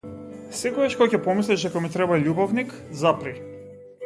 [0.59, 3.37] Секогаш кога ќе помислиш дека ми треба љубовник, запри.